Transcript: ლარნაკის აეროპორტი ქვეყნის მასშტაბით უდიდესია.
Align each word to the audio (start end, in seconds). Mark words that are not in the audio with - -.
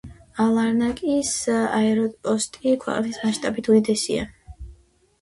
ლარნაკის 0.53 1.33
აეროპორტი 1.57 2.75
ქვეყნის 2.87 3.23
მასშტაბით 3.27 3.75
უდიდესია. 3.75 4.29